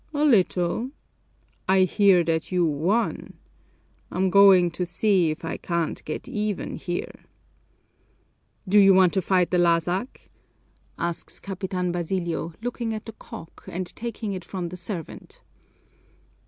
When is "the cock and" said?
13.05-13.85